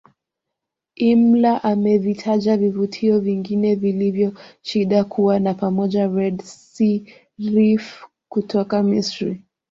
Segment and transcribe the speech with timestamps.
[1.09, 6.99] Imler amevitaja vivutio vingine vilivyo shinda kuwa ni pamoja Red sea
[7.39, 9.41] reef kutoka Misri